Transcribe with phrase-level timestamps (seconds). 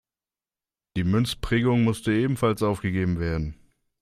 [0.97, 3.53] Die Münzprägung musste ebenfalls aufgegeben werden.